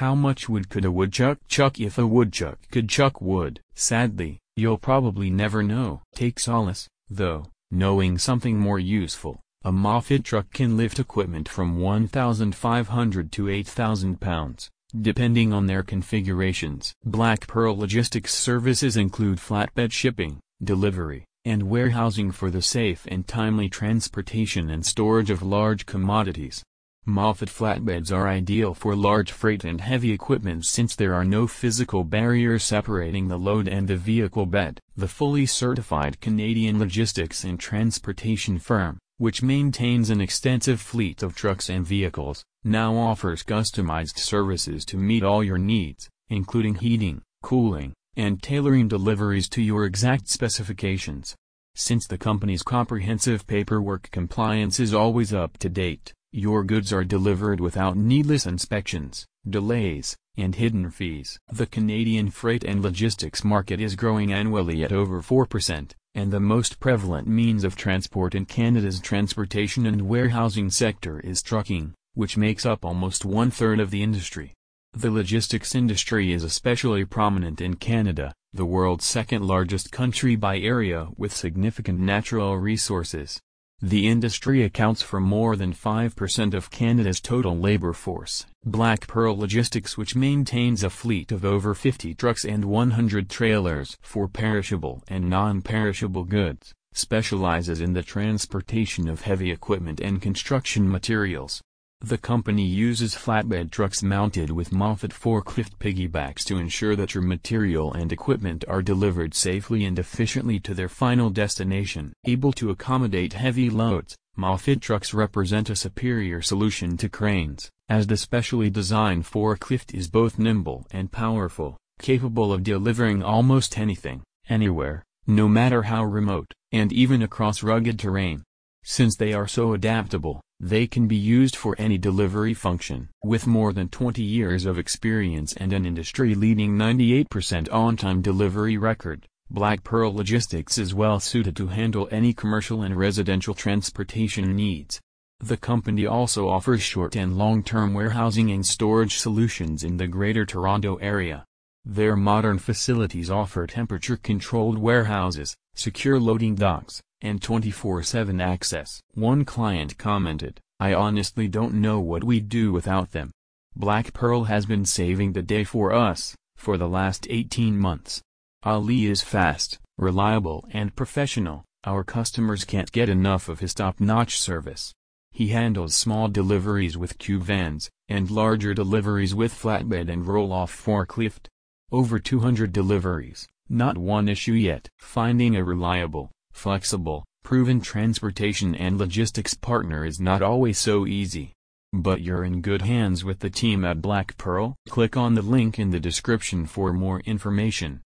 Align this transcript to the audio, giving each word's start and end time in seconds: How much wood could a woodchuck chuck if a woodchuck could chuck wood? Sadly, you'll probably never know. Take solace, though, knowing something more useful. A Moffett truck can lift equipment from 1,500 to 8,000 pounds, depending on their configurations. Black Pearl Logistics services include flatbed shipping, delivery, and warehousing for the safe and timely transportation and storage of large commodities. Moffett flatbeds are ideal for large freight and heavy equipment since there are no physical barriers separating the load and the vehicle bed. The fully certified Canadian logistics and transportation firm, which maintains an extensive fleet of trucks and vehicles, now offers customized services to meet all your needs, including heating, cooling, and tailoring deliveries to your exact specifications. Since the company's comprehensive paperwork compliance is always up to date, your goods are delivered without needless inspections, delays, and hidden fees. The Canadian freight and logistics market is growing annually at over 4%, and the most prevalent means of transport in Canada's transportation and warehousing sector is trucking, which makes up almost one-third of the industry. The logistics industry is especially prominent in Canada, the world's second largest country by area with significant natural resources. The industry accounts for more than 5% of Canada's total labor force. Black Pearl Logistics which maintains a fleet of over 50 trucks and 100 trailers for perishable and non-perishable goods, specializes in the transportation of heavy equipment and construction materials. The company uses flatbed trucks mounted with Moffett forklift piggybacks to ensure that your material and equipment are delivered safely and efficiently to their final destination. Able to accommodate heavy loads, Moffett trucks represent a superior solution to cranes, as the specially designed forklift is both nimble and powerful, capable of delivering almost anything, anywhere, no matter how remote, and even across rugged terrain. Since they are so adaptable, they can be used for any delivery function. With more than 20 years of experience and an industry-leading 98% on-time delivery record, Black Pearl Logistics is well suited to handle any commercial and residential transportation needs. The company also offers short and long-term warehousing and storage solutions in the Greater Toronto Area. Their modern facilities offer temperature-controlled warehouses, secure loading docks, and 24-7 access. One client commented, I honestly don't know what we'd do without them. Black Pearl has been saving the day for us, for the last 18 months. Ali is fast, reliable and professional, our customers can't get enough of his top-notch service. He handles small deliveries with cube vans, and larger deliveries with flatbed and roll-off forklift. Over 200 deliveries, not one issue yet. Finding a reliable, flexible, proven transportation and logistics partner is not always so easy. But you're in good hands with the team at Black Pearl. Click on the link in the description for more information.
How 0.00 0.14
much 0.14 0.48
wood 0.48 0.70
could 0.70 0.86
a 0.86 0.90
woodchuck 0.90 1.40
chuck 1.46 1.78
if 1.78 1.98
a 1.98 2.06
woodchuck 2.06 2.58
could 2.70 2.88
chuck 2.88 3.20
wood? 3.20 3.60
Sadly, 3.74 4.38
you'll 4.56 4.78
probably 4.78 5.28
never 5.28 5.62
know. 5.62 6.00
Take 6.14 6.40
solace, 6.40 6.88
though, 7.10 7.48
knowing 7.70 8.16
something 8.16 8.58
more 8.58 8.78
useful. 8.78 9.42
A 9.62 9.70
Moffett 9.70 10.24
truck 10.24 10.54
can 10.54 10.74
lift 10.74 10.98
equipment 10.98 11.50
from 11.50 11.78
1,500 11.80 13.30
to 13.30 13.48
8,000 13.50 14.18
pounds, 14.18 14.70
depending 14.98 15.52
on 15.52 15.66
their 15.66 15.82
configurations. 15.82 16.94
Black 17.04 17.46
Pearl 17.46 17.76
Logistics 17.76 18.32
services 18.32 18.96
include 18.96 19.36
flatbed 19.36 19.92
shipping, 19.92 20.40
delivery, 20.64 21.26
and 21.44 21.64
warehousing 21.64 22.30
for 22.30 22.50
the 22.50 22.62
safe 22.62 23.06
and 23.10 23.28
timely 23.28 23.68
transportation 23.68 24.70
and 24.70 24.86
storage 24.86 25.28
of 25.28 25.42
large 25.42 25.84
commodities. 25.84 26.64
Moffett 27.06 27.48
flatbeds 27.48 28.12
are 28.12 28.28
ideal 28.28 28.74
for 28.74 28.94
large 28.94 29.32
freight 29.32 29.64
and 29.64 29.80
heavy 29.80 30.12
equipment 30.12 30.66
since 30.66 30.94
there 30.94 31.14
are 31.14 31.24
no 31.24 31.46
physical 31.46 32.04
barriers 32.04 32.62
separating 32.62 33.26
the 33.26 33.38
load 33.38 33.66
and 33.66 33.88
the 33.88 33.96
vehicle 33.96 34.44
bed. 34.44 34.78
The 34.96 35.08
fully 35.08 35.46
certified 35.46 36.20
Canadian 36.20 36.78
logistics 36.78 37.42
and 37.42 37.58
transportation 37.58 38.58
firm, 38.58 38.98
which 39.16 39.42
maintains 39.42 40.10
an 40.10 40.20
extensive 40.20 40.80
fleet 40.80 41.22
of 41.22 41.34
trucks 41.34 41.70
and 41.70 41.86
vehicles, 41.86 42.44
now 42.64 42.94
offers 42.94 43.42
customized 43.42 44.18
services 44.18 44.84
to 44.84 44.98
meet 44.98 45.22
all 45.22 45.42
your 45.42 45.58
needs, 45.58 46.08
including 46.28 46.74
heating, 46.74 47.22
cooling, 47.42 47.94
and 48.14 48.42
tailoring 48.42 48.88
deliveries 48.88 49.48
to 49.48 49.62
your 49.62 49.86
exact 49.86 50.28
specifications. 50.28 51.34
Since 51.74 52.06
the 52.06 52.18
company's 52.18 52.62
comprehensive 52.62 53.46
paperwork 53.46 54.10
compliance 54.10 54.78
is 54.78 54.92
always 54.92 55.32
up 55.32 55.56
to 55.58 55.70
date, 55.70 56.12
your 56.32 56.62
goods 56.62 56.92
are 56.92 57.02
delivered 57.02 57.60
without 57.60 57.96
needless 57.96 58.46
inspections, 58.46 59.26
delays, 59.48 60.16
and 60.36 60.54
hidden 60.54 60.88
fees. 60.90 61.38
The 61.50 61.66
Canadian 61.66 62.30
freight 62.30 62.62
and 62.62 62.80
logistics 62.82 63.42
market 63.42 63.80
is 63.80 63.96
growing 63.96 64.32
annually 64.32 64.84
at 64.84 64.92
over 64.92 65.20
4%, 65.20 65.90
and 66.14 66.32
the 66.32 66.38
most 66.38 66.78
prevalent 66.78 67.26
means 67.26 67.64
of 67.64 67.74
transport 67.74 68.34
in 68.36 68.46
Canada's 68.46 69.00
transportation 69.00 69.86
and 69.86 70.02
warehousing 70.02 70.70
sector 70.70 71.18
is 71.20 71.42
trucking, 71.42 71.94
which 72.14 72.36
makes 72.36 72.64
up 72.64 72.84
almost 72.84 73.24
one-third 73.24 73.80
of 73.80 73.90
the 73.90 74.02
industry. 74.02 74.54
The 74.92 75.10
logistics 75.10 75.74
industry 75.74 76.32
is 76.32 76.44
especially 76.44 77.04
prominent 77.04 77.60
in 77.60 77.74
Canada, 77.74 78.32
the 78.52 78.64
world's 78.64 79.04
second 79.04 79.46
largest 79.46 79.92
country 79.92 80.36
by 80.36 80.58
area 80.58 81.08
with 81.16 81.34
significant 81.34 81.98
natural 82.00 82.56
resources. 82.56 83.40
The 83.82 84.08
industry 84.08 84.62
accounts 84.62 85.00
for 85.00 85.20
more 85.20 85.56
than 85.56 85.72
5% 85.72 86.52
of 86.52 86.70
Canada's 86.70 87.18
total 87.18 87.56
labor 87.56 87.94
force. 87.94 88.44
Black 88.62 89.06
Pearl 89.06 89.38
Logistics 89.38 89.96
which 89.96 90.14
maintains 90.14 90.82
a 90.82 90.90
fleet 90.90 91.32
of 91.32 91.46
over 91.46 91.74
50 91.74 92.14
trucks 92.14 92.44
and 92.44 92.66
100 92.66 93.30
trailers 93.30 93.96
for 94.02 94.28
perishable 94.28 95.02
and 95.08 95.30
non-perishable 95.30 96.24
goods, 96.24 96.74
specializes 96.92 97.80
in 97.80 97.94
the 97.94 98.02
transportation 98.02 99.08
of 99.08 99.22
heavy 99.22 99.50
equipment 99.50 99.98
and 99.98 100.20
construction 100.20 100.90
materials. 100.90 101.62
The 102.02 102.16
company 102.16 102.64
uses 102.64 103.14
flatbed 103.14 103.70
trucks 103.70 104.02
mounted 104.02 104.50
with 104.50 104.72
Moffett 104.72 105.12
forklift 105.12 105.76
piggybacks 105.78 106.42
to 106.44 106.56
ensure 106.56 106.96
that 106.96 107.14
your 107.14 107.22
material 107.22 107.92
and 107.92 108.10
equipment 108.10 108.64
are 108.66 108.80
delivered 108.80 109.34
safely 109.34 109.84
and 109.84 109.98
efficiently 109.98 110.58
to 110.60 110.72
their 110.72 110.88
final 110.88 111.28
destination. 111.28 112.14
Able 112.24 112.52
to 112.52 112.70
accommodate 112.70 113.34
heavy 113.34 113.68
loads, 113.68 114.16
Moffett 114.34 114.80
trucks 114.80 115.12
represent 115.12 115.68
a 115.68 115.76
superior 115.76 116.40
solution 116.40 116.96
to 116.96 117.10
cranes, 117.10 117.70
as 117.90 118.06
the 118.06 118.16
specially 118.16 118.70
designed 118.70 119.26
forklift 119.26 119.92
is 119.94 120.08
both 120.08 120.38
nimble 120.38 120.86
and 120.90 121.12
powerful, 121.12 121.76
capable 122.00 122.50
of 122.50 122.62
delivering 122.62 123.22
almost 123.22 123.76
anything, 123.76 124.22
anywhere, 124.48 125.04
no 125.26 125.46
matter 125.46 125.82
how 125.82 126.02
remote, 126.02 126.50
and 126.72 126.94
even 126.94 127.20
across 127.20 127.62
rugged 127.62 127.98
terrain. 127.98 128.42
Since 128.82 129.16
they 129.16 129.34
are 129.34 129.46
so 129.46 129.74
adaptable, 129.74 130.40
they 130.60 130.86
can 130.86 131.08
be 131.08 131.16
used 131.16 131.56
for 131.56 131.74
any 131.78 131.96
delivery 131.96 132.52
function. 132.52 133.08
With 133.24 133.46
more 133.46 133.72
than 133.72 133.88
20 133.88 134.22
years 134.22 134.66
of 134.66 134.78
experience 134.78 135.54
and 135.54 135.72
an 135.72 135.86
industry-leading 135.86 136.76
98% 136.76 137.72
on-time 137.72 138.20
delivery 138.20 138.76
record, 138.76 139.26
Black 139.50 139.82
Pearl 139.82 140.14
Logistics 140.14 140.76
is 140.76 140.94
well 140.94 141.18
suited 141.18 141.56
to 141.56 141.68
handle 141.68 142.08
any 142.10 142.34
commercial 142.34 142.82
and 142.82 142.94
residential 142.96 143.54
transportation 143.54 144.54
needs. 144.54 145.00
The 145.40 145.56
company 145.56 146.04
also 146.06 146.50
offers 146.50 146.82
short 146.82 147.16
and 147.16 147.38
long-term 147.38 147.94
warehousing 147.94 148.50
and 148.50 148.64
storage 148.64 149.16
solutions 149.16 149.82
in 149.82 149.96
the 149.96 150.06
Greater 150.06 150.44
Toronto 150.44 150.96
Area. 150.96 151.46
Their 151.84 152.14
modern 152.14 152.58
facilities 152.58 153.30
offer 153.30 153.66
temperature-controlled 153.66 154.78
warehouses, 154.78 155.56
secure 155.74 156.20
loading 156.20 156.54
docks, 156.54 157.00
and 157.22 157.40
24-7 157.40 158.42
access. 158.42 159.00
One 159.14 159.44
client 159.44 159.96
commented, 159.96 160.60
I 160.78 160.94
honestly 160.94 161.48
don't 161.48 161.74
know 161.74 161.98
what 162.00 162.24
we'd 162.24 162.48
do 162.48 162.72
without 162.72 163.12
them. 163.12 163.30
Black 163.74 164.12
Pearl 164.12 164.44
has 164.44 164.66
been 164.66 164.84
saving 164.84 165.32
the 165.32 165.42
day 165.42 165.64
for 165.64 165.92
us, 165.92 166.34
for 166.56 166.76
the 166.76 166.88
last 166.88 167.26
18 167.30 167.78
months. 167.78 168.20
Ali 168.62 169.06
is 169.06 169.22
fast, 169.22 169.78
reliable 169.96 170.68
and 170.70 170.94
professional, 170.94 171.64
our 171.84 172.04
customers 172.04 172.64
can't 172.64 172.92
get 172.92 173.08
enough 173.08 173.48
of 173.48 173.60
his 173.60 173.72
top-notch 173.72 174.38
service. 174.38 174.92
He 175.32 175.48
handles 175.48 175.94
small 175.94 176.28
deliveries 176.28 176.98
with 176.98 177.18
cube 177.18 177.42
vans, 177.42 177.88
and 178.08 178.30
larger 178.30 178.74
deliveries 178.74 179.34
with 179.34 179.54
flatbed 179.54 180.10
and 180.10 180.26
roll-off 180.26 180.70
forklift. 180.70 181.46
Over 181.92 182.20
200 182.20 182.72
deliveries, 182.72 183.48
not 183.68 183.98
one 183.98 184.28
issue 184.28 184.52
yet. 184.52 184.88
Finding 185.00 185.56
a 185.56 185.64
reliable, 185.64 186.30
flexible, 186.52 187.24
proven 187.42 187.80
transportation 187.80 188.76
and 188.76 188.96
logistics 188.96 189.54
partner 189.54 190.04
is 190.04 190.20
not 190.20 190.40
always 190.40 190.78
so 190.78 191.04
easy. 191.04 191.52
But 191.92 192.20
you're 192.20 192.44
in 192.44 192.60
good 192.60 192.82
hands 192.82 193.24
with 193.24 193.40
the 193.40 193.50
team 193.50 193.84
at 193.84 194.00
Black 194.00 194.36
Pearl. 194.36 194.76
Click 194.88 195.16
on 195.16 195.34
the 195.34 195.42
link 195.42 195.80
in 195.80 195.90
the 195.90 195.98
description 195.98 196.64
for 196.64 196.92
more 196.92 197.22
information. 197.26 197.98